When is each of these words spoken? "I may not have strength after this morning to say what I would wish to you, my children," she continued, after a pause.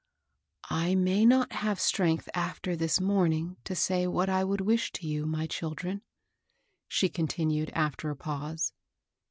"I 0.87 0.95
may 0.95 1.27
not 1.27 1.51
have 1.53 1.79
strength 1.79 2.27
after 2.33 2.75
this 2.75 2.99
morning 2.99 3.57
to 3.65 3.75
say 3.75 4.07
what 4.07 4.29
I 4.29 4.43
would 4.43 4.61
wish 4.61 4.91
to 4.93 5.05
you, 5.05 5.27
my 5.27 5.45
children," 5.45 6.01
she 6.87 7.07
continued, 7.07 7.69
after 7.75 8.09
a 8.09 8.15
pause. 8.15 8.73